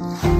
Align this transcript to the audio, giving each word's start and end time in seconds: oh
oh 0.00 0.31